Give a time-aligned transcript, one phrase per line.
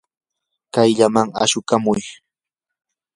[0.73, 2.01] kayllaman ashukamuy.